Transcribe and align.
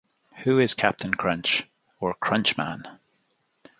Who 0.45 0.57
is 0.57 0.73
"Captain 0.73 1.13
Crunch" 1.13 1.67
or 1.99 2.15
"Crunchman"? 2.15 2.87